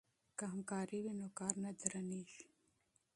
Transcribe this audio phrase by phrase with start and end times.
[0.37, 2.45] که همکاري وي نو کار نه درنیږي.